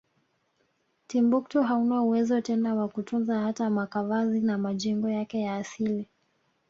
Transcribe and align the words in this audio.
Timbuktu 1.07 1.61
hauna 1.63 2.01
uwezo 2.03 2.41
tena 2.41 2.75
wakutunza 2.75 3.39
hata 3.39 3.69
makavazi 3.69 4.41
na 4.41 4.57
majengo 4.57 5.09
yake 5.09 5.39
ya 5.41 5.55
asili 5.55 6.07